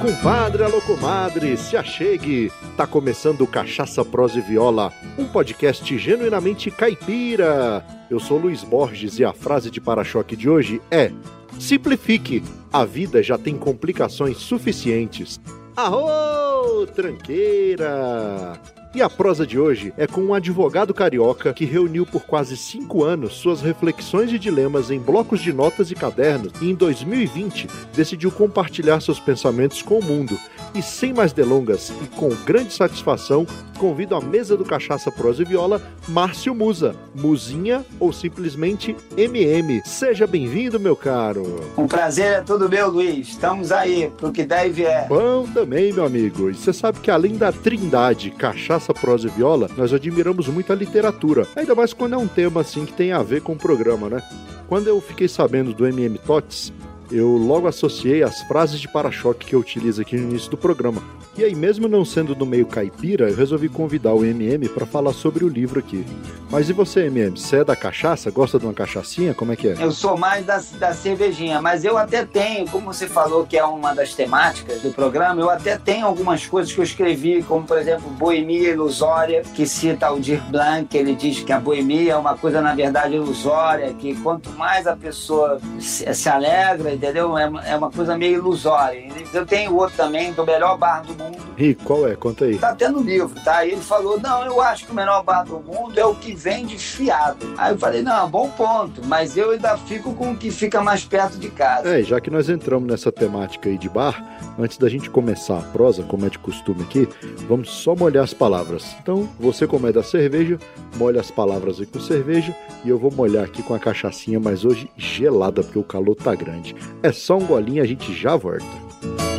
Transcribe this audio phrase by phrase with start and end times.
[0.00, 2.50] compadre, alô comadre, se achegue.
[2.76, 7.84] Tá começando Cachaça Prosa e Viola, um podcast genuinamente caipira.
[8.10, 11.12] Eu sou Luiz Borges e a frase de para-choque de hoje é:
[11.58, 12.42] Simplifique,
[12.72, 15.38] a vida já tem complicações suficientes.
[15.76, 18.58] Arô, tranqueira!
[18.92, 23.04] E a prosa de hoje é com um advogado carioca que reuniu por quase cinco
[23.04, 28.32] anos suas reflexões e dilemas em blocos de notas e cadernos e em 2020 decidiu
[28.32, 30.36] compartilhar seus pensamentos com o mundo.
[30.74, 33.46] E sem mais delongas e com grande satisfação,
[33.78, 39.82] convido à mesa do Cachaça Prosa e Viola Márcio Musa, Muzinha ou simplesmente MM.
[39.84, 41.60] Seja bem-vindo, meu caro.
[41.76, 43.28] Um prazer é todo meu, Luiz.
[43.28, 45.08] Estamos aí pro que der e vier.
[45.08, 46.50] Bom também, meu amigo.
[46.50, 50.76] E você sabe que além da trindade Cachaça, Prosa e Viola, nós admiramos muito a
[50.76, 51.46] literatura.
[51.54, 54.22] Ainda mais quando é um tema assim que tem a ver com o programa, né?
[54.66, 56.72] Quando eu fiquei sabendo do MM Tots,
[57.10, 61.02] eu logo associei as frases de para-choque que eu utilizo aqui no início do programa.
[61.40, 65.14] E aí, mesmo não sendo do meio caipira, eu resolvi convidar o MM para falar
[65.14, 66.04] sobre o livro aqui.
[66.50, 67.30] Mas e você, MM?
[67.38, 68.30] Você é da cachaça?
[68.30, 69.32] Gosta de uma cachaçinha?
[69.32, 69.76] Como é que é?
[69.80, 73.64] Eu sou mais da, da cervejinha, mas eu até tenho, como você falou que é
[73.64, 77.78] uma das temáticas do programa, eu até tenho algumas coisas que eu escrevi, como por
[77.78, 82.60] exemplo, Boemia Ilusória, que cita Aldir Blanc, ele diz que a boemia é uma coisa,
[82.60, 87.38] na verdade, ilusória, que quanto mais a pessoa se, se alegra, entendeu?
[87.38, 89.08] É, é uma coisa meio ilusória.
[89.32, 91.29] Eu tenho outro também, do melhor bar do mundo.
[91.56, 92.16] E qual é?
[92.16, 92.58] Conta aí.
[92.58, 93.64] Tá tendo livro, tá?
[93.64, 96.34] E ele falou: não, eu acho que o menor bar do mundo é o que
[96.34, 97.52] vende fiado.
[97.56, 101.04] Aí eu falei: não, bom ponto, mas eu ainda fico com o que fica mais
[101.04, 101.88] perto de casa.
[101.98, 104.22] É, já que nós entramos nessa temática aí de bar,
[104.58, 107.08] antes da gente começar a prosa, como é de costume aqui,
[107.48, 108.96] vamos só molhar as palavras.
[109.02, 110.58] Então, você, como é da cerveja,
[110.96, 114.64] molha as palavras aí com cerveja e eu vou molhar aqui com a cachaçinha, mas
[114.64, 116.74] hoje gelada, porque o calor tá grande.
[117.02, 119.29] É só um golinho a gente já volta.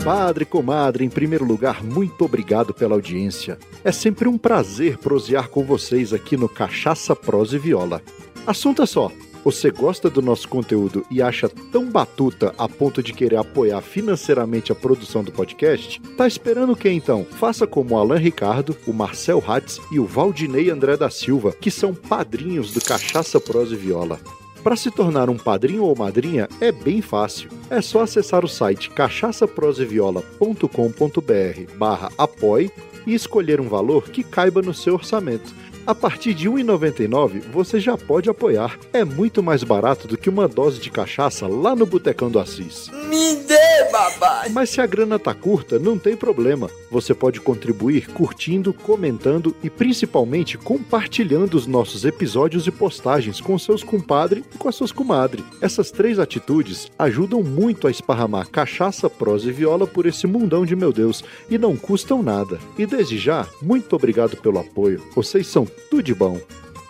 [0.00, 3.58] Compadre, comadre, em primeiro lugar, muito obrigado pela audiência.
[3.84, 8.00] É sempre um prazer prosear com vocês aqui no Cachaça, Prosa e Viola.
[8.46, 9.12] Assunto é só,
[9.44, 14.72] você gosta do nosso conteúdo e acha tão batuta a ponto de querer apoiar financeiramente
[14.72, 16.00] a produção do podcast?
[16.16, 17.26] Tá esperando o que então?
[17.32, 21.70] Faça como o Alan Ricardo, o Marcel Hatz e o Valdinei André da Silva, que
[21.70, 24.18] são padrinhos do Cachaça, Prosa e Viola.
[24.62, 27.48] Para se tornar um padrinho ou madrinha é bem fácil.
[27.70, 32.70] É só acessar o site cachaçaproseviola.com.br barra apoie
[33.06, 35.54] e escolher um valor que caiba no seu orçamento.
[35.86, 38.78] A partir de R$ 1,99 você já pode apoiar.
[38.92, 42.90] É muito mais barato do que uma dose de cachaça lá no Botecão do Assis.
[43.08, 44.44] Me dê, babá!
[44.50, 46.70] Mas se a grana tá curta, não tem problema.
[46.90, 53.82] Você pode contribuir curtindo, comentando e principalmente compartilhando os nossos episódios e postagens com seus
[53.82, 55.44] compadres e com as suas comadres.
[55.60, 60.74] Essas três atitudes ajudam muito a esparramar cachaça, prosa e viola por esse mundão de
[60.74, 62.58] meu Deus e não custam nada.
[62.76, 65.02] E desde já, muito obrigado pelo apoio.
[65.14, 66.40] Vocês são tudo de bom.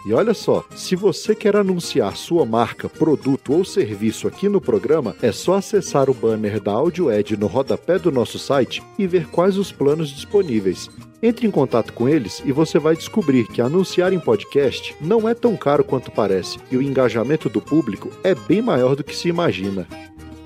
[0.06, 5.14] E olha só, se você quer anunciar sua marca, produto ou serviço aqui no programa,
[5.20, 9.58] é só acessar o banner da AudioEd no rodapé do nosso site e ver quais
[9.58, 10.88] os planos disponíveis.
[11.22, 15.34] Entre em contato com eles e você vai descobrir que anunciar em podcast não é
[15.34, 19.28] tão caro quanto parece e o engajamento do público é bem maior do que se
[19.28, 19.86] imagina.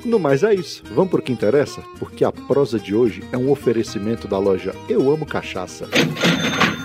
[0.05, 1.81] No mais é isso, vamos por que interessa?
[1.99, 5.89] Porque a prosa de hoje é um oferecimento da loja Eu Amo Cachaça.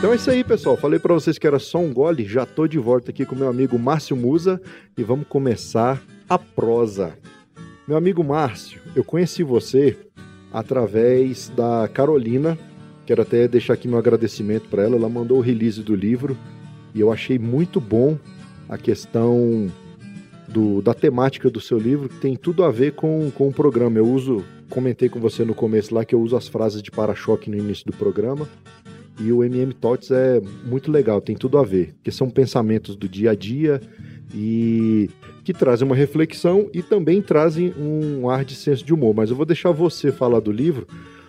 [0.00, 0.78] Então é isso aí, pessoal.
[0.78, 3.50] Falei para vocês que era só um gole, já tô de volta aqui com meu
[3.50, 4.58] amigo Márcio Musa
[4.96, 7.18] e vamos começar a prosa.
[7.86, 9.94] Meu amigo Márcio, eu conheci você
[10.50, 12.58] através da Carolina.
[13.04, 14.96] Quero até deixar aqui meu agradecimento para ela.
[14.96, 16.34] Ela mandou o release do livro
[16.94, 18.16] e eu achei muito bom
[18.70, 19.70] a questão
[20.48, 23.98] do, da temática do seu livro, que tem tudo a ver com, com o programa.
[23.98, 27.50] Eu uso, comentei com você no começo lá que eu uso as frases de para-choque
[27.50, 28.48] no início do programa.
[29.20, 33.08] E o MM Tots é muito legal, tem tudo a ver, porque são pensamentos do
[33.08, 33.80] dia a dia
[34.34, 35.10] e
[35.44, 39.14] que trazem uma reflexão e também trazem um ar de senso de humor.
[39.14, 40.86] Mas eu vou deixar você falar do livro.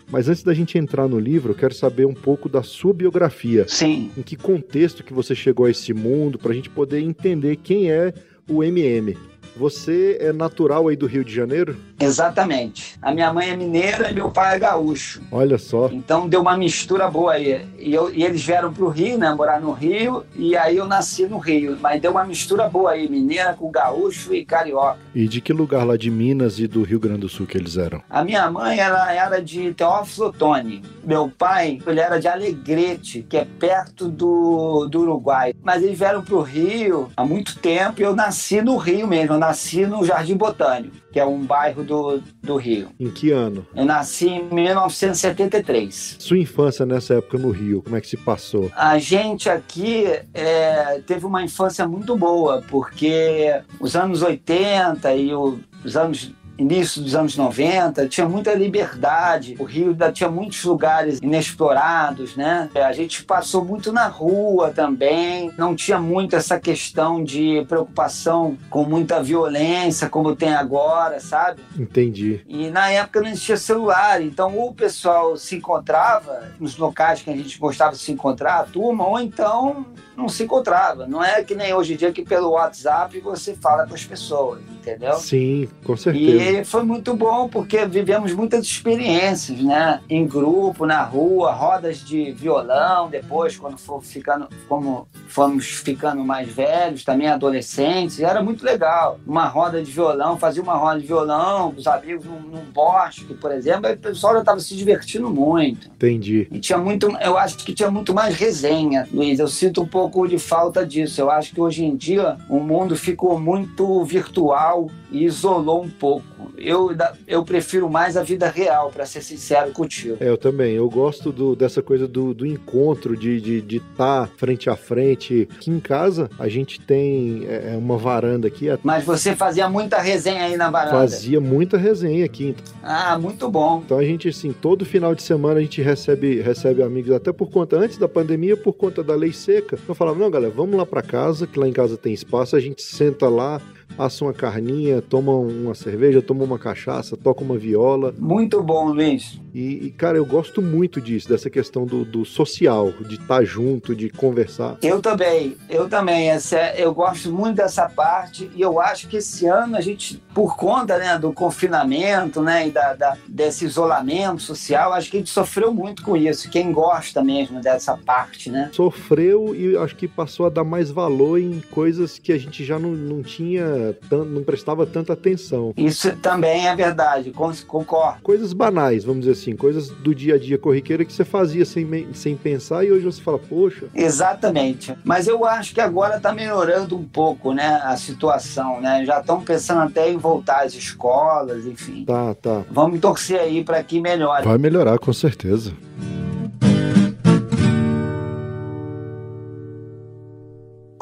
[0.10, 3.66] Mas antes da gente entrar no livro, eu quero saber um pouco da sua biografia.
[3.68, 4.12] Sim.
[4.18, 7.90] Em que contexto que você chegou a esse mundo, para a gente poder entender quem
[7.90, 8.14] é
[8.48, 9.18] o MM.
[9.56, 11.78] Você é natural aí do Rio de Janeiro?
[12.00, 12.98] Exatamente.
[13.02, 15.22] A minha mãe é mineira e meu pai é gaúcho.
[15.32, 15.90] Olha só.
[15.92, 17.66] Então deu uma mistura boa aí.
[17.78, 19.34] E, eu, e eles vieram para o Rio, né?
[19.34, 20.24] Morar no Rio.
[20.36, 21.78] E aí eu nasci no Rio.
[21.80, 23.08] Mas deu uma mistura boa aí.
[23.08, 24.98] Mineira com gaúcho e carioca.
[25.14, 27.78] E de que lugar lá de Minas e do Rio Grande do Sul que eles
[27.78, 28.02] eram?
[28.10, 30.82] A minha mãe ela era de Teófilo Otoni.
[31.04, 35.54] Meu pai ele era de Alegrete, que é perto do, do Uruguai.
[35.62, 38.02] Mas eles vieram para o Rio há muito tempo.
[38.02, 39.41] E eu nasci no Rio mesmo.
[39.42, 42.90] Nasci no Jardim Botânico que é um bairro do, do Rio.
[43.00, 43.66] Em que ano?
[43.76, 46.16] Eu nasci em 1973.
[46.20, 48.72] Sua infância nessa época no Rio, como é que se passou?
[48.76, 55.60] A gente aqui é, teve uma infância muito boa, porque os anos 80 e o,
[55.84, 59.56] os anos início dos anos 90, tinha muita liberdade.
[59.60, 62.70] O Rio ainda tinha muitos lugares inexplorados, né?
[62.76, 68.84] A gente passou muito na rua também, não tinha muito essa questão de preocupação com
[68.84, 71.62] muita violência como tem agora, sabe?
[71.78, 72.42] Entendi.
[72.48, 77.36] E na época não existia celular, então o pessoal se encontrava nos locais que a
[77.36, 79.86] gente gostava de se encontrar, a turma, ou então
[80.22, 81.08] não se encontrava.
[81.08, 84.62] Não é que nem hoje em dia que pelo WhatsApp você fala com as pessoas,
[84.70, 85.16] entendeu?
[85.16, 86.60] Sim, com certeza.
[86.60, 90.02] E foi muito bom porque vivemos muitas experiências, né?
[90.10, 96.50] Em grupo, na rua, rodas de violão, depois quando for ficando, como fomos ficando mais
[96.50, 99.20] velhos, também adolescentes, era muito legal.
[99.26, 103.34] Uma roda de violão, fazia uma roda de violão com os amigos num, num bosque,
[103.34, 105.88] por exemplo, aí o pessoal já estava se divertindo muito.
[105.88, 106.48] Entendi.
[106.52, 109.40] E tinha muito, eu acho que tinha muito mais resenha, Luiz.
[109.40, 111.22] Eu sinto um pouco de falta disso.
[111.22, 116.31] Eu acho que hoje em dia o mundo ficou muito virtual e isolou um pouco.
[116.58, 116.96] Eu,
[117.28, 120.18] eu prefiro mais a vida real, para ser sincero contigo.
[120.20, 120.76] É, eu também.
[120.76, 124.76] Eu gosto do, dessa coisa do, do encontro, de estar de, de tá frente a
[124.76, 125.48] frente.
[125.52, 128.68] Aqui em casa, a gente tem é, é uma varanda aqui.
[128.84, 130.98] Mas você fazia muita resenha aí na varanda?
[130.98, 132.56] Fazia muita resenha aqui.
[132.84, 133.82] Ah, muito bom.
[133.86, 137.50] Então a gente, assim, todo final de semana a gente recebe, recebe amigos, até por
[137.50, 139.78] conta, antes da pandemia, por conta da lei seca.
[139.88, 142.60] Eu falava, não, galera, vamos lá para casa, que lá em casa tem espaço, a
[142.60, 143.62] gente senta lá,
[143.98, 148.14] assa uma carninha, toma uma cerveja, toma uma cachaça, toca uma viola.
[148.18, 149.40] Muito bom, Luiz.
[149.54, 153.44] E, e cara, eu gosto muito disso, dessa questão do, do social, de estar tá
[153.44, 154.78] junto, de conversar.
[154.82, 156.30] Eu também, eu também.
[156.30, 160.56] Essa, eu gosto muito dessa parte e eu acho que esse ano a gente, por
[160.56, 165.30] conta né, do confinamento né, e da, da, desse isolamento social, acho que a gente
[165.30, 166.50] sofreu muito com isso.
[166.50, 168.70] Quem gosta mesmo dessa parte, né?
[168.72, 172.80] Sofreu e acho que passou a dar mais valor em coisas que a gente já
[172.80, 173.81] não, não tinha
[174.12, 175.74] não prestava tanta atenção.
[175.78, 178.22] Isso também é verdade, concordo.
[178.22, 182.08] Coisas banais, vamos dizer assim, coisas do dia a dia corriqueira que você fazia sem,
[182.14, 183.88] sem pensar e hoje você fala, poxa.
[183.94, 184.96] Exatamente.
[185.04, 189.06] Mas eu acho que agora está melhorando um pouco, né, a situação, né?
[189.06, 192.06] Já estão pensando até em voltar às escolas, enfim.
[192.06, 192.64] Tá, tá.
[192.70, 194.46] Vamos torcer aí para que melhore.
[194.46, 195.74] Vai melhorar, com certeza.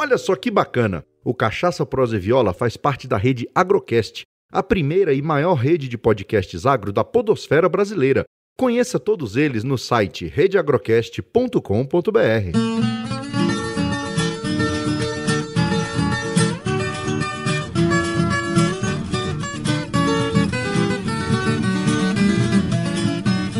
[0.01, 1.03] Olha só que bacana!
[1.25, 5.89] O Cachaça Prosa e Viola faz parte da rede Agrocast, a primeira e maior rede
[5.89, 8.23] de podcasts agro da podosfera brasileira.
[8.57, 11.59] Conheça todos eles no site redeagrocast.com.br.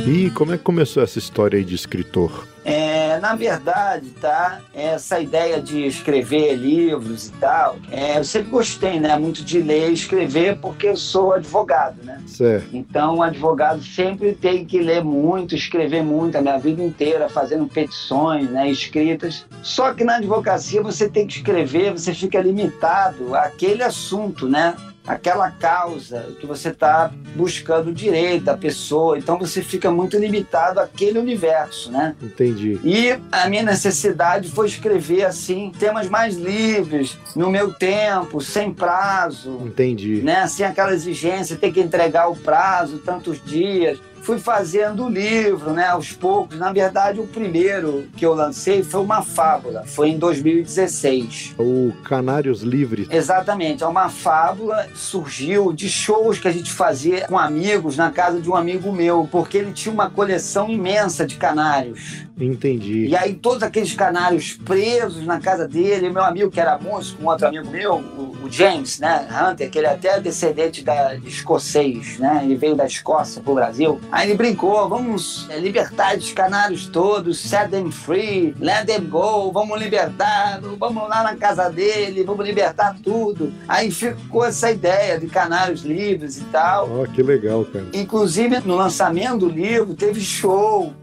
[0.08, 2.48] E como é que começou essa história aí de escritor?
[2.63, 2.88] É,
[3.19, 4.59] na verdade, tá?
[4.73, 9.17] Essa ideia de escrever livros e tal, é, eu sempre gostei, né?
[9.17, 12.21] Muito de ler e escrever porque eu sou advogado, né?
[12.27, 12.67] Certo.
[12.73, 17.67] Então, o advogado sempre tem que ler muito, escrever muito a minha vida inteira, fazendo
[17.67, 18.69] petições, né?
[18.69, 19.45] Escritas.
[19.61, 24.75] Só que na advocacia você tem que escrever, você fica limitado àquele assunto, né?
[25.09, 29.17] Aquela causa que você está buscando o direito da pessoa.
[29.17, 32.15] Então você fica muito limitado àquele universo, né?
[32.21, 32.79] Entendi.
[32.83, 39.59] E a minha necessidade foi escrever assim temas mais livres, no meu tempo, sem prazo.
[39.65, 40.21] Entendi.
[40.21, 40.45] Né?
[40.47, 43.99] Sem aquela exigência, ter que entregar o prazo tantos dias.
[44.29, 46.55] Fui fazendo o livro, né, aos poucos.
[46.55, 51.55] Na verdade, o primeiro que eu lancei foi uma fábula, foi em 2016.
[51.57, 53.07] O Canários Livres.
[53.09, 58.39] Exatamente, é uma fábula, surgiu de shows que a gente fazia com amigos na casa
[58.39, 62.29] de um amigo meu, porque ele tinha uma coleção imensa de canários.
[62.39, 63.07] Entendi.
[63.07, 67.27] E aí todos aqueles canários presos na casa dele, meu amigo que era músico, um
[67.27, 71.27] outro amigo meu, o, o James, né, Hunter, que ele é até descendente da, de
[71.27, 74.00] escocês, né, ele veio da Escócia pro Brasil.
[74.19, 79.49] Aí ele brincou, vamos é, libertar esses canários todos, set them free, let them go,
[79.49, 83.53] vamos libertar, vamos lá na casa dele, vamos libertar tudo.
[83.65, 86.99] Aí ficou essa ideia de canários livres e tal.
[86.99, 87.85] Oh, que legal, cara.
[87.93, 90.93] Inclusive, no lançamento do livro, teve show,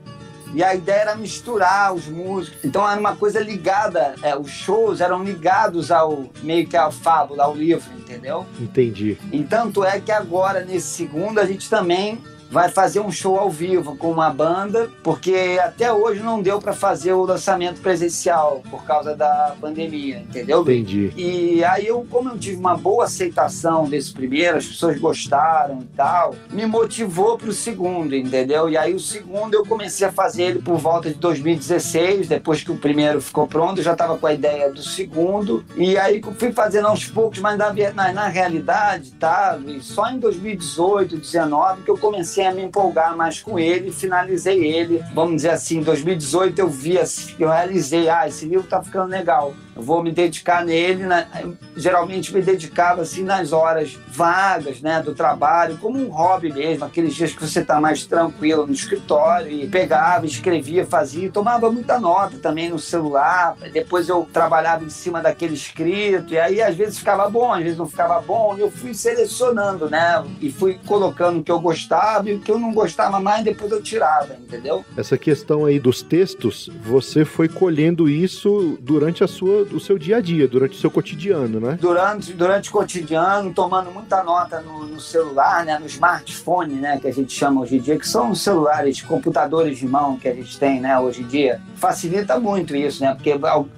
[0.52, 2.62] e a ideia era misturar os músicos.
[2.62, 7.44] Então era uma coisa ligada, é, os shows eram ligados ao meio que à fábula,
[7.44, 8.44] ao livro, entendeu?
[8.60, 9.16] Entendi.
[9.32, 12.20] E tanto é que agora, nesse segundo, a gente também
[12.56, 16.72] vai fazer um show ao vivo com uma banda, porque até hoje não deu para
[16.72, 20.62] fazer o lançamento presencial por causa da pandemia, entendeu?
[20.62, 21.12] Entendi.
[21.14, 25.94] E aí eu, como eu tive uma boa aceitação desse primeiro, as pessoas gostaram e
[25.94, 28.70] tal, me motivou pro segundo, entendeu?
[28.70, 32.72] E aí o segundo eu comecei a fazer ele por volta de 2016, depois que
[32.72, 36.52] o primeiro ficou pronto, eu já tava com a ideia do segundo, e aí fui
[36.52, 39.58] fazendo aos poucos, mas na, na, na realidade, tá?
[39.82, 44.64] Só em 2018, 2019 que eu comecei comecei a me empolgar mais com ele, finalizei
[44.64, 45.02] ele.
[45.14, 49.10] Vamos dizer assim, em 2018 eu vi, assim, eu realizei, ah, esse livro tá ficando
[49.10, 51.28] legal eu vou me dedicar nele, né?
[51.76, 57.14] geralmente me dedicava assim nas horas vagas, né, do trabalho, como um hobby mesmo, aqueles
[57.14, 62.38] dias que você está mais tranquilo no escritório e pegava, escrevia, fazia, tomava muita nota
[62.38, 63.56] também no celular.
[63.72, 67.78] Depois eu trabalhava em cima daquele escrito e aí às vezes ficava bom, às vezes
[67.78, 68.56] não ficava bom.
[68.56, 72.50] E eu fui selecionando, né, e fui colocando o que eu gostava e o que
[72.50, 74.82] eu não gostava mais, depois eu tirava, entendeu?
[74.96, 80.16] Essa questão aí dos textos, você foi colhendo isso durante a sua o seu dia
[80.16, 81.78] a dia, durante o seu cotidiano, né?
[81.80, 85.78] Durante, durante o cotidiano, tomando muita nota no, no, celular, né?
[85.78, 86.98] no smartphone, né?
[87.00, 90.28] que a gente chama hoje em dia, que são os celulares, computadores de mão que
[90.28, 90.98] a gente tem né?
[90.98, 91.60] hoje em dia.
[91.76, 93.14] Facilita muito isso, né?
[93.14, 93.32] Porque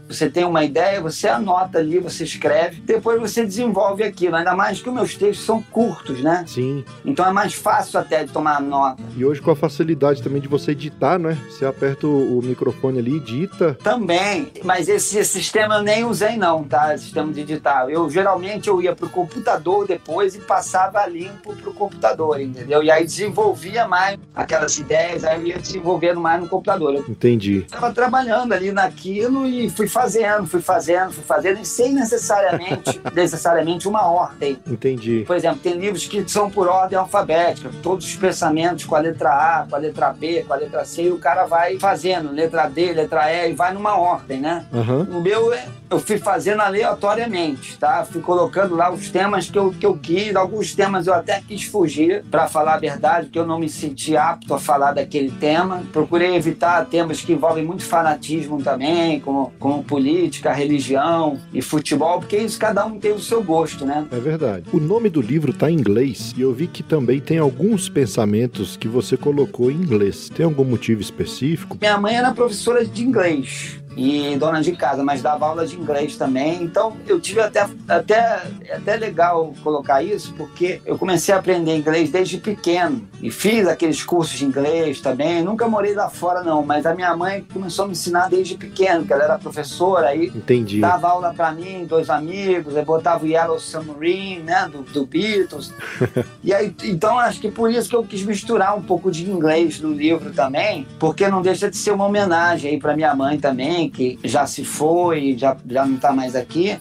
[0.09, 4.37] você tem uma ideia, você anota ali, você escreve, depois você desenvolve aquilo.
[4.37, 6.45] Ainda mais que os meus textos são curtos, né?
[6.47, 6.85] Sim.
[7.05, 9.03] Então é mais fácil até de tomar nota.
[9.17, 11.37] E hoje com a facilidade também de você editar, né?
[11.49, 13.77] Você aperta o, microfone ali, edita.
[13.83, 16.97] Também, mas esse, esse sistema eu nem usei não, tá?
[16.97, 17.89] Sistema de editar.
[17.89, 22.83] Eu geralmente eu ia pro computador depois e passava limpo pro computador, entendeu?
[22.83, 26.95] E aí desenvolvia mais aquelas ideias, aí eu ia desenvolvendo mais no computador.
[26.95, 27.65] Eu Entendi.
[27.71, 34.07] Tava trabalhando ali naquilo e fui fazendo, fui fazendo, fui fazendo, sem necessariamente, necessariamente uma
[34.07, 34.59] ordem.
[34.67, 35.25] Entendi.
[35.27, 39.31] Por exemplo, tem livros que são por ordem alfabética, todos os pensamentos com a letra
[39.31, 42.69] A, com a letra B, com a letra C, e o cara vai fazendo, letra
[42.69, 44.65] D, letra E, e vai numa ordem, né?
[44.73, 45.19] Uhum.
[45.19, 48.05] O meu, é, eu fui fazendo aleatoriamente, tá?
[48.05, 51.65] Fui colocando lá os temas que eu, que eu quis, alguns temas eu até quis
[51.65, 55.83] fugir, para falar a verdade, porque eu não me senti apto a falar daquele tema.
[55.93, 62.37] Procurei evitar temas que envolvem muito fanatismo também, como, como política, religião e futebol, porque
[62.37, 64.07] isso cada um tem o seu gosto, né?
[64.11, 64.65] É verdade.
[64.73, 68.77] O nome do livro tá em inglês e eu vi que também tem alguns pensamentos
[68.77, 70.29] que você colocou em inglês.
[70.29, 71.79] Tem algum motivo específico?
[71.81, 76.17] Minha mãe era professora de inglês e dona de casa, mas dava aula de inglês
[76.17, 76.63] também.
[76.63, 82.11] Então eu tive até, até, até legal colocar isso, porque eu comecei a aprender inglês
[82.11, 85.43] desde pequeno e fiz aqueles cursos de inglês também.
[85.43, 89.05] Nunca morei lá fora, não, mas a minha mãe começou a me ensinar desde pequeno,
[89.05, 90.81] que ela era professora, aí Entendi.
[90.81, 95.73] dava aula para mim, dois amigos, aí botava o Yellow Submarine, né, do, do Beatles.
[96.43, 99.81] e aí, então acho que por isso que eu quis misturar um pouco de inglês
[99.81, 103.88] no livro também, porque não deixa de ser uma homenagem aí para minha mãe também,
[103.91, 106.79] que já se foi, já, já não está mais aqui,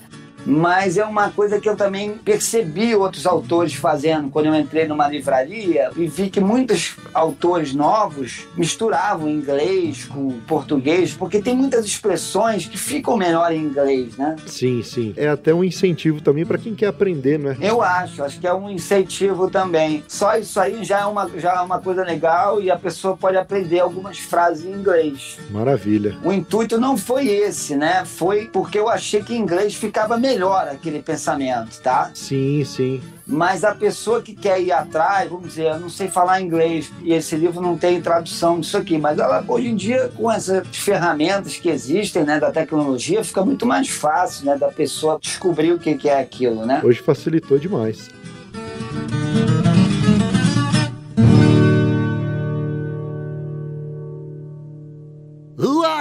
[0.47, 5.05] mas é uma coisa que eu também percebi outros autores fazendo quando eu entrei numa
[5.05, 12.65] livraria e vi que muitos autores novos misturavam inglês com português, porque tem muitas expressões
[12.65, 14.37] que ficam melhor em inglês, né?
[14.45, 15.13] Sim, sim.
[15.17, 17.57] É até um incentivo também para quem quer aprender, né?
[17.59, 20.01] Eu acho, acho que é um incentivo também.
[20.07, 23.35] Só isso aí já é uma, já é uma coisa legal e a pessoa pode
[23.35, 25.37] aprender algumas frases em inglês.
[25.49, 26.17] Maravilha.
[26.23, 28.05] O intuito não foi esse, né?
[28.05, 32.11] Foi porque eu achei que inglês ficava melhor melhor aquele pensamento, tá?
[32.13, 33.01] Sim, sim.
[33.25, 37.11] Mas a pessoa que quer ir atrás, vamos dizer, eu não sei falar inglês e
[37.11, 41.57] esse livro não tem tradução disso aqui, mas ela hoje em dia com essas ferramentas
[41.57, 46.07] que existem, né, da tecnologia, fica muito mais fácil, né, da pessoa descobrir o que
[46.07, 46.79] é aquilo, né?
[46.83, 48.09] Hoje facilitou demais.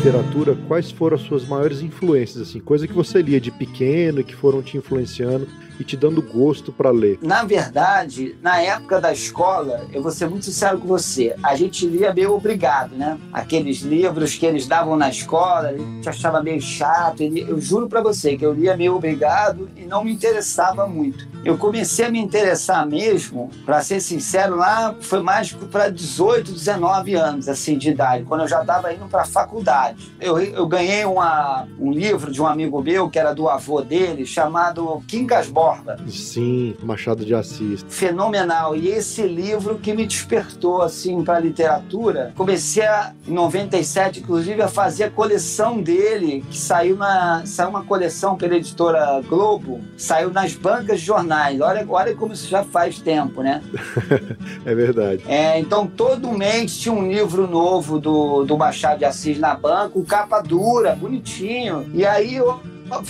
[0.00, 4.34] literatura, quais foram as suas maiores influências, assim, coisa que você lia de pequeno, que
[4.34, 5.46] foram te influenciando
[5.80, 7.18] e te dando gosto para ler?
[7.22, 11.86] Na verdade, na época da escola, eu vou ser muito sincero com você, a gente
[11.86, 13.18] lia meio obrigado, né?
[13.32, 17.22] Aqueles livros que eles davam na escola, a gente achava meio chato.
[17.22, 21.26] Eu juro para você que eu lia meio obrigado e não me interessava muito.
[21.42, 27.14] Eu comecei a me interessar mesmo, para ser sincero, lá foi mais para 18, 19
[27.14, 30.12] anos assim de idade, quando eu já estava indo para a faculdade.
[30.20, 34.26] Eu, eu ganhei uma, um livro de um amigo meu, que era do avô dele,
[34.26, 35.69] chamado Quincas Borges
[36.08, 37.84] Sim, Machado de Assis.
[37.88, 38.76] Fenomenal.
[38.76, 42.32] E esse livro que me despertou assim para a literatura.
[42.36, 47.84] Comecei a, em 97, inclusive, a fazer a coleção dele, que saiu na saiu uma
[47.84, 51.60] coleção pela editora Globo, saiu nas bancas de jornais.
[51.60, 53.62] Olha, olha como isso já faz tempo, né?
[54.64, 55.22] é verdade.
[55.26, 59.98] É, então todo mês tinha um livro novo do, do Machado de Assis na banca,
[59.98, 61.90] o capa dura, bonitinho.
[61.92, 62.60] E aí eu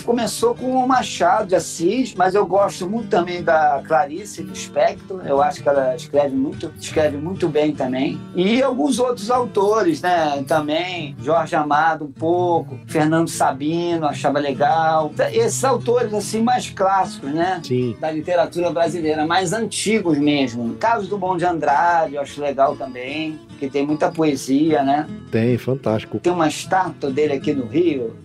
[0.05, 5.23] começou com o Machado de Assis, mas eu gosto muito também da Clarice Lispector.
[5.27, 8.21] Eu acho que ela escreve muito, escreve muito bem também.
[8.35, 10.45] E alguns outros autores, né?
[10.47, 15.13] Também Jorge Amado um pouco, Fernando Sabino, achava legal.
[15.33, 17.61] Esses autores assim mais clássicos, né?
[17.65, 17.97] Sim.
[18.01, 20.75] Da literatura brasileira, mais antigos mesmo.
[20.75, 25.07] Casos do Bom de Andrade, eu acho legal também, que tem muita poesia, né?
[25.31, 26.19] Tem, fantástico.
[26.19, 28.17] Tem uma estátua dele aqui no Rio.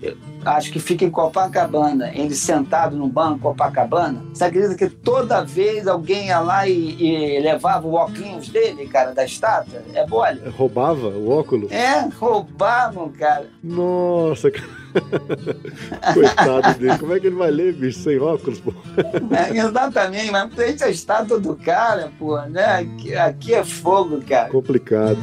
[0.46, 4.24] Acho que fica em Copacabana, ele sentado no banco Copacabana.
[4.34, 9.12] Você acredita que toda vez alguém ia lá e, e levava o óculos dele, cara,
[9.12, 9.82] da estátua?
[9.94, 10.42] É bolha.
[10.56, 11.72] Roubava o óculos?
[11.72, 13.48] É, roubavam, cara.
[13.62, 14.85] Nossa, cara.
[16.14, 18.74] Coitado dele, como é que ele vai ler, bicho, sem óculos, pô?
[19.36, 22.66] É, exatamente, mas frente a estátua do cara, pô, né?
[22.66, 24.50] Aqui, aqui é fogo, cara.
[24.50, 25.20] Complicado.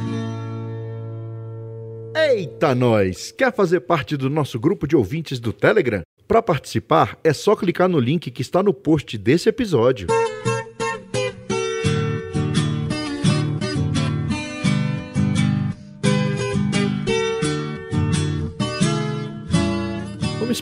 [2.15, 3.31] Eita, nós!
[3.31, 6.03] Quer fazer parte do nosso grupo de ouvintes do Telegram?
[6.27, 10.07] Para participar, é só clicar no link que está no post desse episódio.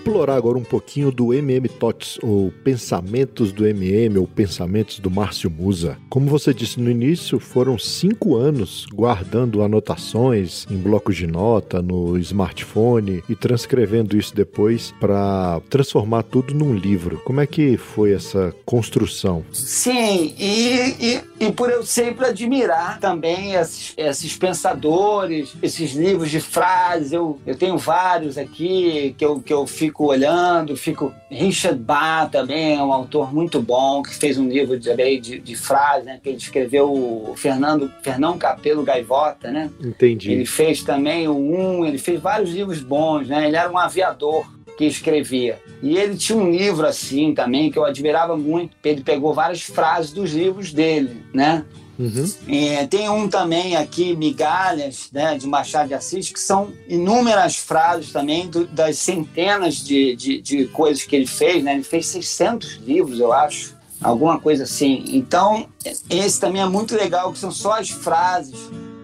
[0.02, 5.48] Explorar agora um pouquinho do MM Tots, ou Pensamentos do MM, ou Pensamentos do Márcio
[5.48, 5.96] Musa.
[6.10, 12.18] Como você disse no início, foram cinco anos guardando anotações em blocos de nota, no
[12.18, 17.22] smartphone e transcrevendo isso depois para transformar tudo num livro.
[17.24, 19.46] Como é que foi essa construção?
[19.54, 26.40] Sim, e, e, e por eu sempre admirar também esses, esses pensadores, esses livros de
[26.40, 31.13] frases, eu, eu tenho vários aqui que eu, que eu fico olhando, fico.
[31.30, 35.56] Richard Bach também é um autor muito bom, que fez um livro de, de, de
[35.56, 36.19] frases, né?
[36.21, 39.69] Que ele escreveu o Fernando, Fernão Capelo Gaivota, né?
[39.84, 40.32] Entendi.
[40.32, 43.47] Ele fez também o Um, ele fez vários livros bons, né?
[43.47, 44.45] Ele era um aviador
[44.77, 45.60] que escrevia.
[45.82, 48.75] E ele tinha um livro assim também que eu admirava muito.
[48.84, 51.65] Ele pegou várias frases dos livros dele, né?
[52.02, 52.34] Uhum.
[52.48, 58.12] É, tem um também aqui, Migalhas, né, de Machado de Assis, que são inúmeras frases
[58.12, 61.64] também do, das centenas de, de, de, coisas que ele fez.
[61.64, 61.76] Né?
[61.76, 65.04] Ele fez 600 livros, eu acho, alguma coisa assim.
[65.10, 65.68] Então,
[66.10, 68.58] esse também é muito legal, que são só as frases.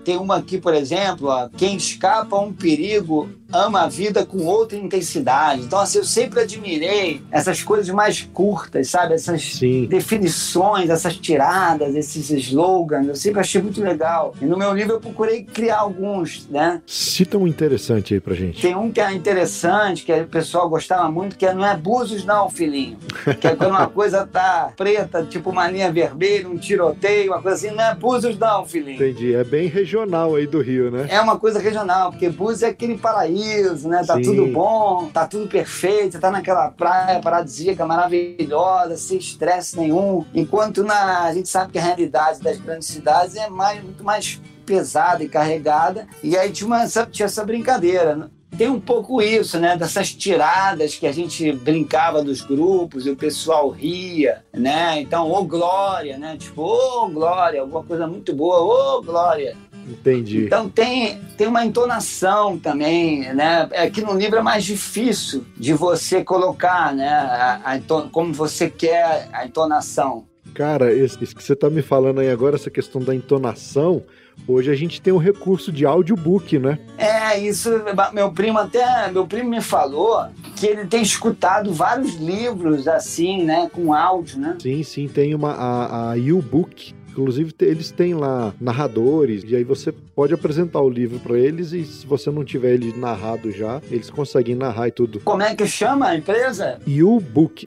[0.04, 4.46] Tem uma aqui, por exemplo, ó, quem escapa a um perigo ama a vida com
[4.46, 5.62] outra intensidade.
[5.62, 9.14] Então, assim, eu sempre admirei essas coisas mais curtas, sabe?
[9.14, 9.86] Essas Sim.
[9.86, 13.08] definições, essas tiradas, esses slogans.
[13.08, 14.34] Eu sempre achei muito legal.
[14.42, 16.82] E no meu livro eu procurei criar alguns, né?
[16.86, 18.62] Cita um interessante aí pra gente.
[18.62, 22.26] Tem um que é interessante, que o pessoal gostava muito, que é não é búzios
[22.26, 22.98] não, filhinho.
[23.40, 27.58] Que é quando uma coisa tá preta, tipo uma linha vermelha, um tiroteio, uma coisa
[27.58, 28.96] assim, não é búzios não, filhinho.
[28.96, 29.34] Entendi.
[29.34, 31.08] É bem regional aí do Rio, né?
[31.10, 34.04] É uma coisa regional, porque Búzios é aquele paraíso paraíso, né?
[34.06, 34.24] Tá Sim.
[34.24, 40.26] tudo bom, tá tudo perfeito, você tá naquela praia paradisíaca maravilhosa, sem estresse nenhum.
[40.34, 44.42] Enquanto na, a gente sabe que a realidade das grandes cidades é mais, muito mais
[44.66, 46.08] pesada e carregada.
[46.24, 48.16] E aí tinha, uma, tinha essa brincadeira.
[48.16, 48.28] Né?
[48.58, 49.78] Tem um pouco isso, né?
[49.78, 55.00] Dessas tiradas que a gente brincava dos grupos e o pessoal ria, né?
[55.00, 56.38] Então, ô glória, né?
[56.38, 59.56] Tipo, ô glória, alguma coisa muito boa, ô glória
[59.88, 60.46] Entendi.
[60.46, 63.68] Então tem, tem uma entonação também, né?
[63.72, 67.08] É que no livro é mais difícil de você colocar, né?
[67.08, 70.26] A, a como você quer a entonação.
[70.54, 74.04] Cara, isso, que você tá me falando aí agora, essa questão da entonação,
[74.46, 76.78] Hoje a gente tem o recurso de audiobook, né?
[76.98, 77.70] É, isso.
[78.14, 79.10] Meu primo até.
[79.12, 83.70] Meu primo me falou que ele tem escutado vários livros assim, né?
[83.74, 84.56] Com áudio, né?
[84.62, 85.08] Sim, sim.
[85.08, 86.96] Tem uma, a, a U-Book.
[87.18, 91.84] Inclusive, eles têm lá narradores, e aí você pode apresentar o livro para eles, e
[91.84, 95.20] se você não tiver ele narrado já, eles conseguem narrar e tudo.
[95.22, 96.80] Como é que chama a empresa?
[96.86, 97.66] U-Book.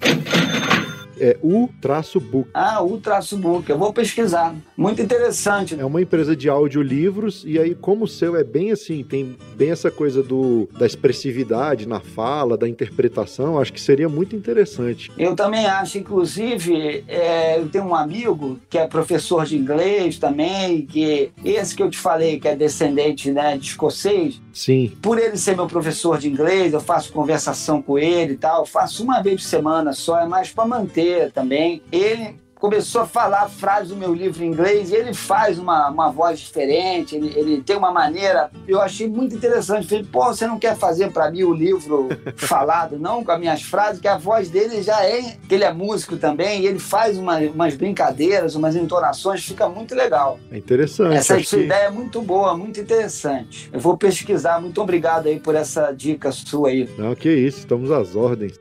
[1.21, 2.49] É U-Book.
[2.55, 3.69] Ah, U-Book.
[3.69, 4.55] Eu vou pesquisar.
[4.77, 5.79] Muito interessante.
[5.79, 9.71] É uma empresa de audiolivros e aí como o seu é bem assim, tem bem
[9.71, 15.11] essa coisa do da expressividade na fala, da interpretação, acho que seria muito interessante.
[15.19, 20.87] Eu também acho, inclusive, é, eu tenho um amigo que é professor de inglês também,
[20.87, 24.41] que esse que eu te falei que é descendente né, de escocês.
[24.53, 24.93] Sim.
[25.03, 28.65] Por ele ser meu professor de inglês, eu faço conversação com ele e tal.
[28.65, 31.83] Faço uma vez por semana só, é mais para manter também.
[31.91, 36.11] Ele começou a falar frases do meu livro em inglês e ele faz uma, uma
[36.11, 38.51] voz diferente, ele, ele tem uma maneira.
[38.69, 39.89] Eu achei muito interessante.
[39.89, 43.63] Falei, pô, você não quer fazer para mim o livro falado, não, com as minhas
[43.63, 45.39] frases, que a voz dele já é.
[45.49, 49.95] que ele é músico também, e ele faz uma, umas brincadeiras, umas entonações, fica muito
[49.95, 50.39] legal.
[50.53, 51.17] É interessante.
[51.17, 51.57] Essa que...
[51.57, 53.71] ideia é muito boa, muito interessante.
[53.73, 54.61] Eu vou pesquisar.
[54.61, 56.89] Muito obrigado aí por essa dica sua aí.
[56.99, 58.61] Não, que isso, estamos às ordens.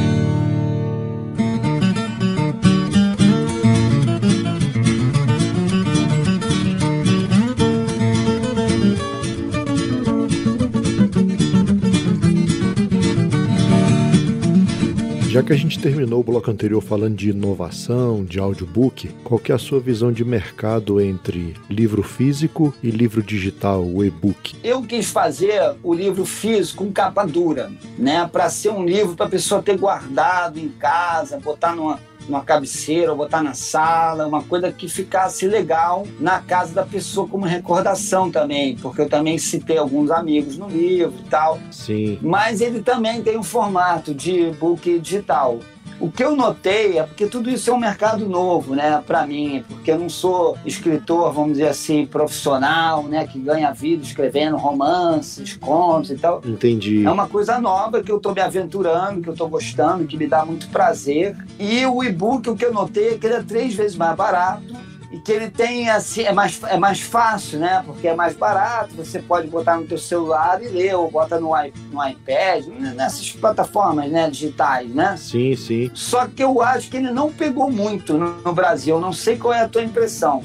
[15.41, 19.51] Já que a gente terminou o bloco anterior falando de inovação, de audiobook, qual que
[19.51, 24.55] é a sua visão de mercado entre livro físico e livro digital, o e-book?
[24.63, 29.25] Eu quis fazer o livro físico com capa dura, né, para ser um livro para
[29.25, 34.43] a pessoa ter guardado em casa, botar numa numa cabeceira ou botar na sala, uma
[34.43, 39.77] coisa que ficasse legal na casa da pessoa como recordação também, porque eu também citei
[39.77, 41.59] alguns amigos no livro e tal.
[41.71, 42.19] Sim.
[42.21, 45.59] Mas ele também tem um formato de e-book digital.
[46.01, 49.63] O que eu notei é porque tudo isso é um mercado novo, né, para mim,
[49.69, 55.55] porque eu não sou escritor, vamos dizer assim, profissional, né, que ganha vida escrevendo romances,
[55.57, 56.41] contos e tal.
[56.43, 57.05] Entendi.
[57.05, 60.25] É uma coisa nova que eu tô me aventurando, que eu tô gostando, que me
[60.25, 61.37] dá muito prazer.
[61.59, 64.90] E o e-book, o que eu notei é que ele é três vezes mais barato
[65.11, 67.83] e que ele tem assim é mais, é mais fácil, né?
[67.85, 71.49] Porque é mais barato, você pode botar no teu celular e ler ou bota no,
[71.91, 75.17] no iPad, nessas plataformas, né, digitais, né?
[75.17, 75.91] Sim, sim.
[75.93, 78.99] Só que eu acho que ele não pegou muito no, no Brasil.
[78.99, 80.43] Não sei qual é a tua impressão.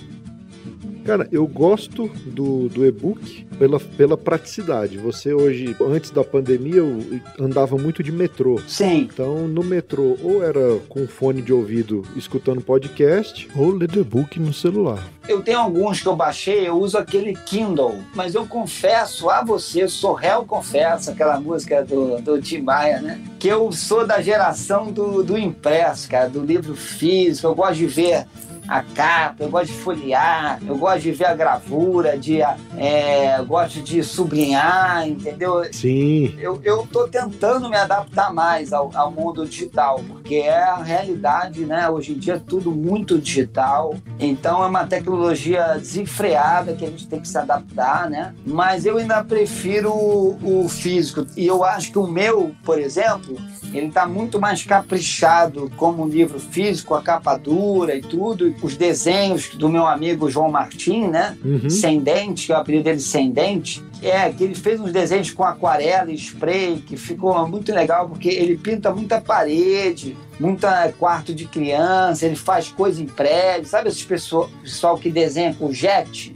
[1.06, 4.98] Cara, eu gosto do, do e-book pela, pela praticidade.
[4.98, 7.00] Você hoje, antes da pandemia, eu
[7.38, 8.60] andava muito de metrô.
[8.66, 9.08] Sim.
[9.12, 14.52] Então, no metrô, ou era com fone de ouvido escutando podcast, ou lendo e-book no
[14.52, 15.00] celular.
[15.28, 19.88] Eu tenho alguns que eu baixei, eu uso aquele Kindle, mas eu confesso a você,
[19.88, 23.20] sou réu confesso, aquela música do, do Tim Maia, né?
[23.38, 27.46] Que eu sou da geração do, do impresso, cara, do livro físico.
[27.46, 28.26] Eu gosto de ver
[28.68, 32.40] a capa, eu gosto de folhear, eu gosto de ver a gravura, de,
[32.76, 35.62] é, gosto de sublinhar, entendeu?
[35.72, 36.34] Sim.
[36.38, 41.64] Eu, eu tô tentando me adaptar mais ao, ao mundo digital, porque é a realidade,
[41.64, 41.88] né?
[41.88, 47.06] Hoje em dia é tudo muito digital, então é uma tecnologia desenfreada que a gente
[47.06, 48.34] tem que se adaptar, né?
[48.44, 53.36] Mas eu ainda prefiro o, o físico, e eu acho que o meu, por exemplo,
[53.72, 58.46] ele está muito mais caprichado como um livro físico, a capa dura e tudo.
[58.62, 61.36] Os desenhos do meu amigo João Martim, né?
[61.44, 61.68] Uhum.
[61.68, 63.82] Sem Dente, que é o apelido dele Sem Dente.
[64.02, 68.28] É, que ele fez uns desenhos com aquarela e spray, que ficou muito legal, porque
[68.28, 73.68] ele pinta muita parede, muita quarto de criança, ele faz coisa em prédio.
[73.68, 76.34] Sabe esses pessoal, pessoal que desenha com jet?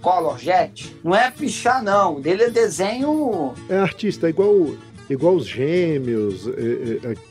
[0.00, 2.16] Color Jet, não é pichar, não.
[2.16, 3.52] O dele é desenho.
[3.68, 4.68] É artista, igual
[5.08, 6.44] igual os gêmeos,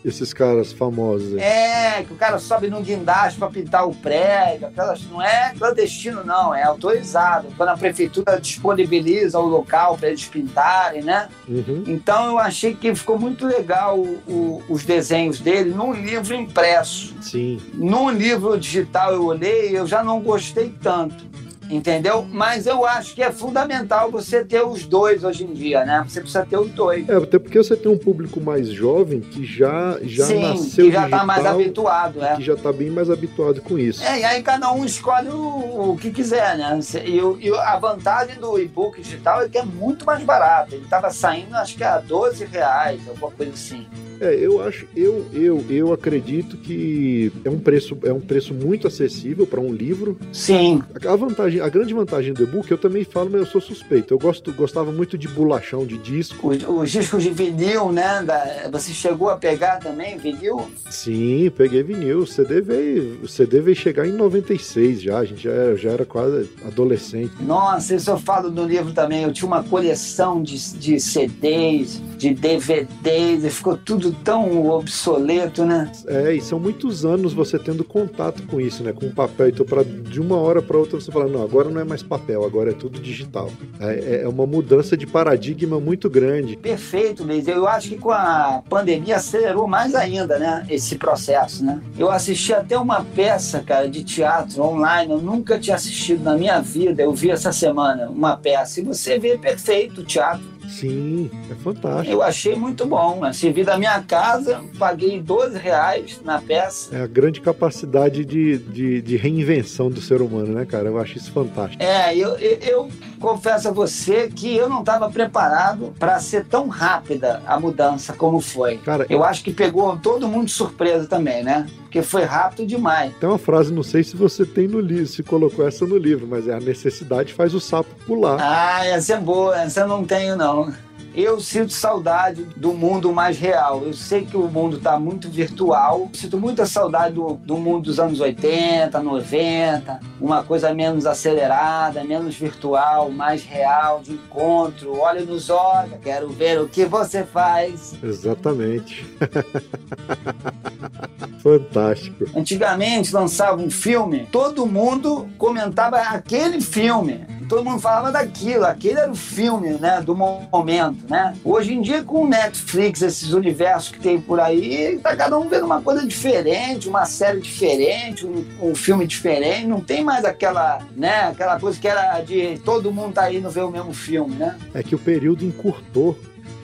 [0.03, 1.37] esses caras famosos.
[1.37, 6.23] É, que o cara sobe num guindaste para pintar o prédio, aquelas, não é clandestino,
[6.23, 7.47] não, é autorizado.
[7.55, 11.29] Quando a prefeitura disponibiliza o local para eles pintarem, né?
[11.47, 11.83] Uhum.
[11.87, 17.15] Então eu achei que ficou muito legal o, o, os desenhos dele num livro impresso.
[17.21, 17.59] Sim.
[17.73, 21.25] Num livro digital eu olhei eu já não gostei tanto.
[21.69, 22.25] Entendeu?
[22.31, 26.03] Mas eu acho que é fundamental você ter os dois hoje em dia, né?
[26.07, 27.07] Você precisa ter os dois.
[27.07, 30.91] É, até porque você tem um público mais jovem que já, já Sim, nasceu que
[30.91, 32.35] já digital, tá mais habituado, é.
[32.35, 34.03] que já tá bem mais habituado com isso.
[34.03, 36.79] É, e aí cada um escolhe o, o que quiser, né?
[37.05, 40.75] E, e a vantagem do e-book digital é que é muito mais barato.
[40.75, 43.85] Ele tava saindo, acho que a 12 reais, alguma coisa assim.
[44.19, 48.87] É, eu acho, eu, eu, eu acredito que é um preço, é um preço muito
[48.87, 50.17] acessível para um livro.
[50.31, 54.13] Sim, A vantagem, a grande vantagem do e-book, eu também falo, mas eu sou suspeito.
[54.13, 56.49] Eu gosto, gostava muito de bolachão de disco.
[56.49, 58.23] os, os discos de vinil, né?
[58.23, 60.61] da- você chegou a pegar também vinil?
[60.89, 62.19] Sim, peguei vinil.
[62.19, 65.19] O CD veio, o CD veio chegar em 96 já.
[65.19, 67.31] A gente já era, já era quase adolescente.
[67.41, 69.23] Nossa, isso eu falo no livro também.
[69.23, 75.91] Eu tinha uma coleção de, de CDs, de DVDs, e ficou tudo tão obsoleto, né?
[76.07, 78.93] É, e são muitos anos você tendo contato com isso, né?
[78.93, 79.49] Com o papel.
[79.49, 82.43] Então, pra, de uma hora para outra, você fala: não, agora não é mais papel,
[82.45, 83.49] agora é tudo digital.
[83.79, 86.57] É, é uma mudança de paradigma muito grande.
[86.57, 87.47] Perfeito, Luiz.
[87.47, 90.65] Eu acho que com a pandemia acelerou mais ainda, né?
[90.69, 91.81] Esse processo, né?
[91.97, 95.11] Eu assisti até uma peça, cara, de teatro online.
[95.11, 97.01] Eu nunca tinha assistido na minha vida.
[97.01, 98.79] Eu vi essa semana uma peça.
[98.79, 100.56] E você vê perfeito o teatro.
[100.67, 102.11] Sim, é fantástico.
[102.11, 103.23] Eu achei muito bom.
[103.23, 106.95] Assim, vi da minha casa, paguei 12 reais na peça.
[106.95, 110.87] É a grande capacidade de, de, de reinvenção do ser humano, né, cara?
[110.89, 111.81] Eu acho isso fantástico.
[111.81, 116.67] É, eu, eu, eu confesso a você que eu não estava preparado para ser tão
[116.67, 118.77] rápida a mudança como foi.
[118.77, 121.67] Cara, Eu acho que pegou todo mundo de surpresa também, né?
[121.87, 123.13] Porque foi rápido demais.
[123.17, 126.27] tem uma frase, não sei se você tem no livro, se colocou essa no livro,
[126.27, 128.37] mas é a necessidade faz o sapo pular.
[128.41, 130.73] Ah, essa é boa, essa eu não tenho, não.
[131.17, 133.81] Eu sinto saudade do mundo mais real.
[133.83, 136.07] Eu sei que o mundo está muito virtual.
[136.13, 142.35] Sinto muita saudade do, do mundo dos anos 80, 90, uma coisa menos acelerada, menos
[142.35, 144.99] virtual, mais real, de encontro.
[144.99, 147.95] Olha nos olhos, quero ver o que você faz.
[148.03, 149.03] Exatamente.
[151.41, 152.25] Fantástico.
[152.35, 157.25] Antigamente lançava um filme, todo mundo comentava aquele filme.
[157.47, 161.33] Todo mundo falava daquilo, aquele era o filme, né, do momento, né?
[161.43, 165.47] Hoje em dia com o Netflix, esses universos que tem por aí, tá cada um
[165.47, 170.79] vendo uma coisa diferente, uma série diferente, um, um filme diferente, não tem mais aquela,
[170.95, 174.57] né, aquela coisa que era de todo mundo tá indo ver o mesmo filme, né?
[174.73, 176.17] É que o período encurtou.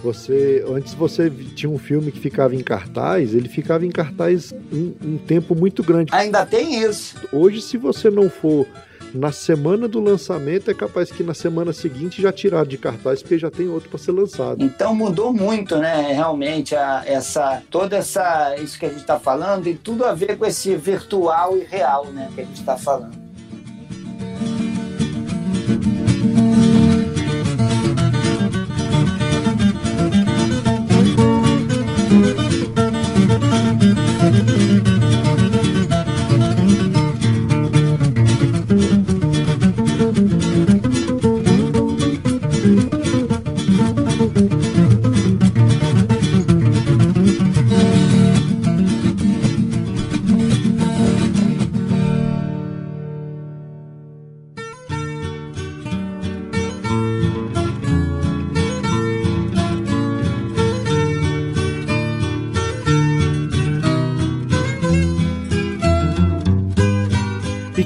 [0.03, 4.93] Você, antes você tinha um filme que ficava em cartaz, ele ficava em cartaz um,
[5.01, 6.13] um tempo muito grande.
[6.13, 7.15] Ainda tem isso.
[7.32, 8.67] Hoje, se você não for
[9.13, 13.38] na semana do lançamento, é capaz que na semana seguinte já tirar de cartaz, porque
[13.38, 14.63] já tem outro para ser lançado.
[14.63, 16.12] Então mudou muito, né?
[16.13, 20.38] Realmente a- essa toda essa isso que a gente está falando tem tudo a ver
[20.38, 22.30] com esse virtual e real, né?
[22.34, 23.21] Que a gente está falando.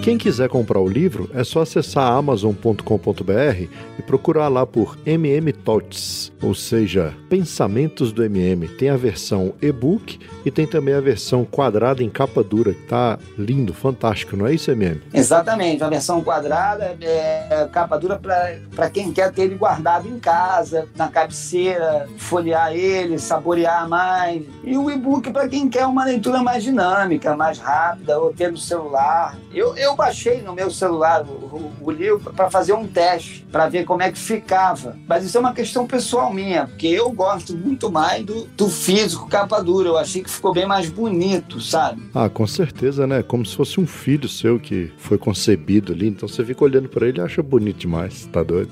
[0.08, 3.68] Quem quiser comprar o livro, é só acessar amazon.com.br
[4.00, 8.70] e procurar lá por MM Thoughts, ou seja, Pensamentos do MM.
[8.70, 13.20] Tem a versão e-book e tem também a versão quadrada em capa dura, que tá
[13.38, 15.02] lindo, fantástico, não é isso, MM?
[15.14, 20.88] Exatamente, uma versão quadrada, é, capa dura para quem quer ter ele guardado em casa,
[20.96, 24.42] na cabeceira, folhear ele, saborear mais.
[24.64, 28.58] E o e-book para quem quer uma leitura mais dinâmica, mais rápida, ou ter no
[28.58, 29.38] celular.
[29.54, 33.68] Eu, eu baixei no meu celular o, o- o livro para fazer um teste, para
[33.68, 34.96] ver como é que ficava.
[35.08, 39.28] Mas isso é uma questão pessoal minha, porque eu gosto muito mais do, do físico
[39.28, 39.90] capa dura.
[39.90, 42.02] Eu achei que ficou bem mais bonito, sabe?
[42.14, 43.22] Ah, com certeza, né?
[43.24, 46.08] Como se fosse um filho seu que foi concebido ali.
[46.08, 48.72] Então você fica olhando para ele e acha bonito demais, tá doido?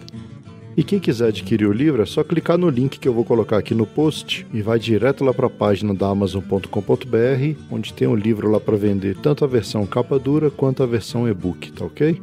[0.77, 3.57] E quem quiser adquirir o livro é só clicar no link que eu vou colocar
[3.57, 8.15] aqui no post e vai direto lá para a página da Amazon.com.br, onde tem um
[8.15, 12.21] livro lá para vender, tanto a versão capa dura quanto a versão e-book, tá ok?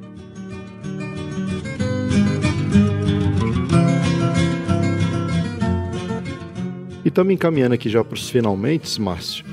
[7.02, 9.46] E estamos encaminhando aqui já para os finalmente, Márcio.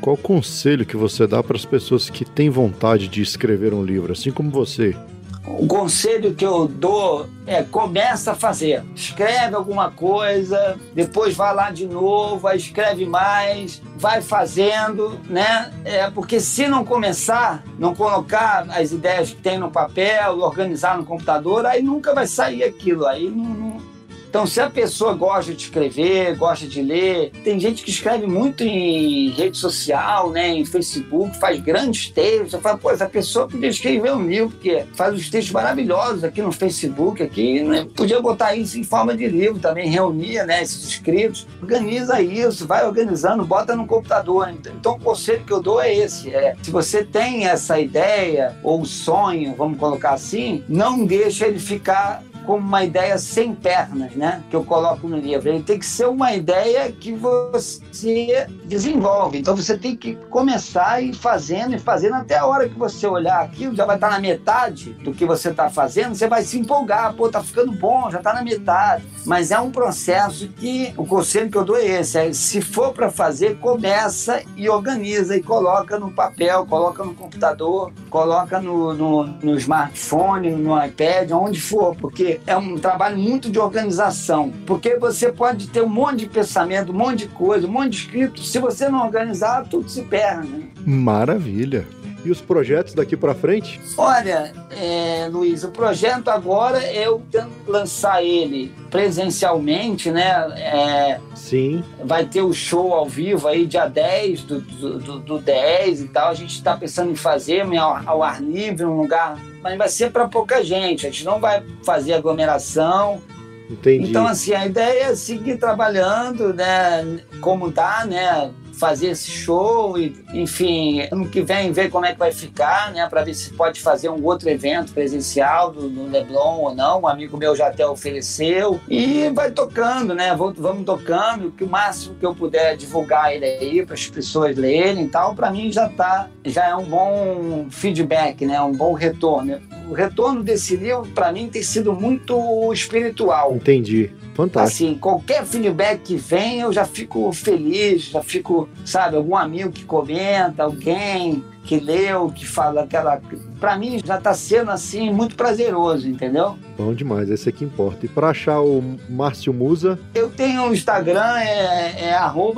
[0.00, 4.12] Qual conselho que você dá para as pessoas que têm vontade de escrever um livro,
[4.12, 4.96] assim como você
[5.46, 8.84] o conselho que eu dou é começa a fazer.
[8.94, 15.72] Escreve alguma coisa, depois vai lá de novo, aí escreve mais, vai fazendo, né?
[15.84, 21.04] É, porque se não começar, não colocar as ideias que tem no papel, organizar no
[21.04, 23.06] computador, aí nunca vai sair aquilo.
[23.06, 23.95] Aí não, não
[24.28, 28.62] então, se a pessoa gosta de escrever, gosta de ler, tem gente que escreve muito
[28.62, 32.52] em rede social, né, em Facebook, faz grandes textos.
[32.52, 36.42] Eu falo, pô, essa pessoa podia escrever um livro, porque faz uns textos maravilhosos aqui
[36.42, 37.86] no Facebook, aqui, né?
[37.94, 42.86] podia botar isso em forma de livro também, reunia né, esses escritos, organiza isso, vai
[42.86, 44.50] organizando, bota no computador.
[44.50, 48.84] Então, o conselho que eu dou é esse: é, se você tem essa ideia ou
[48.84, 54.42] sonho, vamos colocar assim, não deixa ele ficar como uma ideia sem pernas, né?
[54.48, 55.48] Que eu coloco no livro.
[55.48, 59.38] Ele tem que ser uma ideia que você desenvolve.
[59.38, 63.40] Então você tem que começar e fazendo e fazendo até a hora que você olhar
[63.40, 67.14] aquilo, já vai estar na metade do que você está fazendo, você vai se empolgar,
[67.14, 69.04] pô, tá ficando bom, já está na metade.
[69.24, 72.92] Mas é um processo que o conselho que eu dou é esse: é, se for
[72.92, 79.26] para fazer, começa e organiza e coloca no papel, coloca no computador, coloca no, no,
[79.26, 85.30] no smartphone, no iPad, onde for, porque é um trabalho muito de organização, porque você
[85.30, 88.42] pode ter um monte de pensamento, um monte de coisa, um monte de escrito.
[88.42, 90.48] Se você não organizar, tudo se perde.
[90.48, 90.64] Né?
[90.84, 91.86] Maravilha.
[92.26, 93.80] E os projetos daqui para frente?
[93.96, 97.22] Olha, é, Luiz, o projeto agora é eu
[97.68, 100.30] lançar ele presencialmente, né?
[100.58, 101.84] É, Sim.
[102.02, 106.08] Vai ter o show ao vivo aí, dia 10 do, do, do, do 10 e
[106.08, 106.30] tal.
[106.30, 110.28] A gente está pensando em fazer ao ar livre, um lugar mas vai ser para
[110.28, 111.06] pouca gente.
[111.06, 113.20] A gente não vai fazer aglomeração.
[113.68, 114.08] Entendi.
[114.08, 117.20] Então, assim, a ideia é seguir trabalhando, né?
[117.40, 118.52] Como dá, né?
[118.78, 123.06] Fazer esse show e, enfim, ano que vem ver como é que vai ficar, né,
[123.08, 127.02] para ver se pode fazer um outro evento presencial do, do, Leblon ou não.
[127.02, 130.34] Um amigo meu já até ofereceu e vai tocando, né?
[130.34, 135.04] Vamos tocando, que o máximo que eu puder divulgar ele aí para as pessoas lerem
[135.04, 138.60] e tal, para mim já tá, já é um bom feedback, né?
[138.60, 139.60] Um bom retorno.
[139.88, 143.54] O retorno desse livro para mim tem sido muito espiritual.
[143.54, 144.10] Entendi.
[144.36, 144.84] Fantástico.
[144.84, 149.82] Assim, qualquer feedback que vem, eu já fico feliz, já fico, sabe, algum amigo que
[149.82, 153.20] comenta, alguém que leu, que fala aquela.
[153.58, 156.56] Para mim já está sendo assim muito prazeroso, entendeu?
[156.76, 158.04] Bom demais, esse aqui importa.
[158.04, 159.98] E para achar o Márcio Musa?
[160.14, 162.16] Eu tenho o Instagram, é, é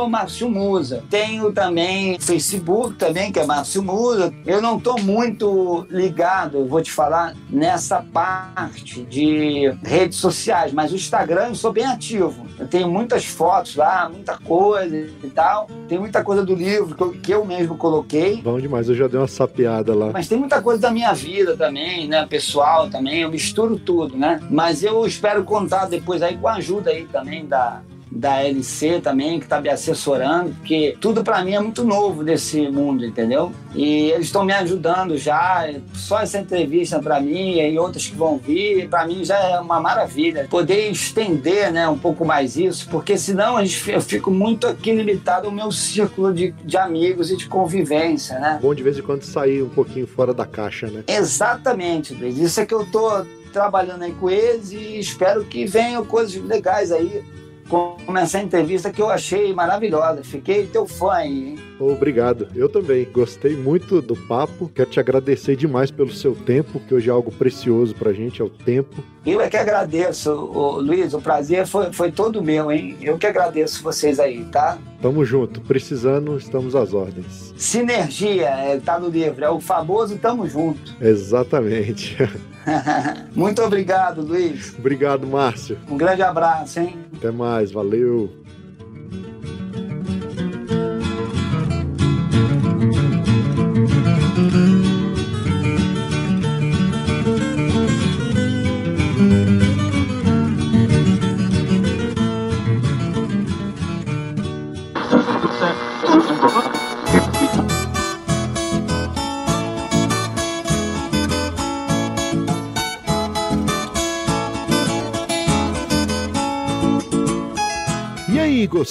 [0.08, 1.04] Márcio Musa.
[1.08, 4.32] Tenho também Facebook também, que é Márcio Musa.
[4.44, 10.92] Eu não estou muito ligado, eu vou te falar, nessa parte de redes sociais, mas
[10.92, 12.46] o Instagram eu sou bem ativo.
[12.58, 15.68] Eu tenho muitas fotos lá, muita coisa e tal.
[15.88, 18.42] Tem muita coisa do livro que eu, que eu mesmo coloquei.
[18.42, 20.10] Bom demais, eu já dei uma sapeada lá.
[20.12, 22.26] Mas tem muita coisa da minha vida também, né?
[22.26, 24.40] Pessoal também, eu misturo tudo, né?
[24.50, 29.38] Mas eu espero contar depois aí com a ajuda aí também da, da LC também,
[29.38, 33.52] que está me assessorando, porque tudo para mim é muito novo desse mundo, entendeu?
[33.74, 35.68] E eles estão me ajudando já.
[35.94, 39.80] Só essa entrevista para mim e outras que vão vir, para mim já é uma
[39.80, 40.46] maravilha.
[40.48, 45.52] Poder estender né, um pouco mais isso, porque senão eu fico muito aqui limitado ao
[45.52, 48.58] meu círculo de, de amigos e de convivência, né?
[48.60, 51.04] Bom de vez em quando sair um pouquinho fora da caixa, né?
[51.06, 52.38] Exatamente, Luiz.
[52.38, 56.92] Isso é que eu tô trabalhando aí com eles e espero que venham coisas legais
[56.92, 57.24] aí
[57.68, 60.22] como essa entrevista que eu achei maravilhosa.
[60.24, 61.67] Fiquei teu fã hein?
[61.78, 62.48] Obrigado.
[62.54, 63.06] Eu também.
[63.10, 64.70] Gostei muito do papo.
[64.74, 68.44] Quero te agradecer demais pelo seu tempo, que hoje é algo precioso pra gente, é
[68.44, 69.02] o tempo.
[69.24, 71.12] Eu é que agradeço, Luiz.
[71.14, 72.96] O prazer foi, foi todo meu, hein?
[73.00, 74.78] Eu que agradeço vocês aí, tá?
[75.02, 75.60] Tamo junto.
[75.60, 77.54] Precisando, estamos às ordens.
[77.56, 79.44] Sinergia, é, tá no livro.
[79.44, 80.96] É o famoso tamo junto.
[81.00, 82.16] Exatamente.
[83.34, 84.74] Muito obrigado, Luiz.
[84.78, 85.78] Obrigado, Márcio.
[85.88, 86.98] Um grande abraço, hein?
[87.16, 88.30] Até mais, valeu.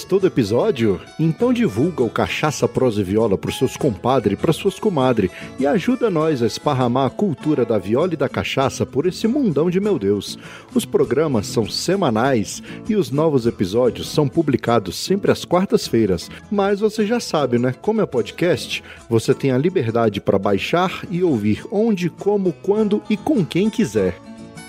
[0.08, 0.98] Gostou do episódio?
[1.20, 5.66] Então divulga o Cachaça Prosa e Viola pros seus compadres e pras suas comadres e
[5.66, 9.78] ajuda nós a esparramar a cultura da viola e da cachaça por esse mundão de
[9.78, 10.38] meu Deus.
[10.74, 16.30] Os programas são semanais e os novos episódios são publicados sempre às quartas-feiras.
[16.50, 17.74] Mas você já sabe, né?
[17.82, 23.16] Como é podcast, você tem a liberdade para baixar e ouvir onde, como, quando e
[23.16, 24.18] com quem quiser.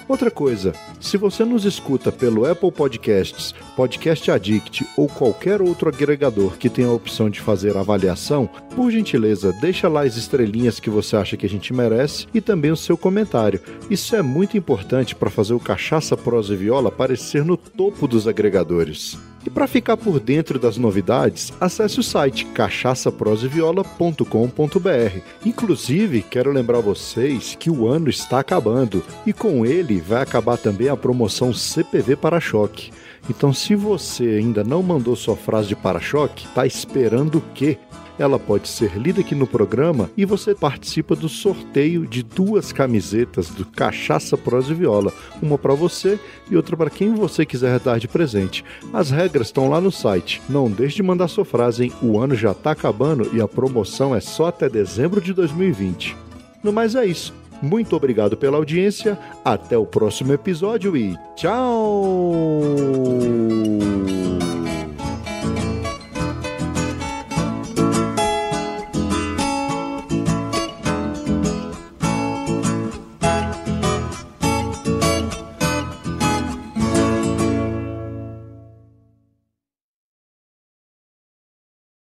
[0.10, 6.57] Outra coisa, se você nos escuta pelo Apple Podcasts, Podcast Addict ou qualquer outro agregador
[6.57, 11.16] que tenha a opção de fazer avaliação, por gentileza, deixa lá as estrelinhas que você
[11.16, 13.62] acha que a gente merece e também o seu comentário.
[13.88, 18.28] Isso é muito importante para fazer o Cachaça Prosa e Viola aparecer no topo dos
[18.28, 19.16] agregadores.
[19.50, 25.22] E para ficar por dentro das novidades, acesse o site cachaçaproseviola.com.br.
[25.43, 30.88] Inclusive, quero lembrar vocês que o ano está acabando e com ele vai acabar também
[30.88, 32.91] a promoção CPV Para-choque.
[33.28, 37.80] Então, se você ainda não mandou sua frase de para-choque, tá esperando o quê?
[38.20, 43.49] Ela pode ser lida aqui no programa e você participa do sorteio de duas camisetas
[43.49, 46.20] do Cachaça Prosa e Viola, uma para você
[46.51, 48.63] e outra para quem você quiser dar de presente.
[48.93, 50.41] As regras estão lá no site.
[50.49, 51.93] Não deixe de mandar sua frase, hein?
[52.01, 56.15] O ano já está acabando e a promoção é só até dezembro de 2020.
[56.61, 57.34] No mais é isso.
[57.61, 62.63] Muito obrigado pela audiência, até o próximo episódio e tchau!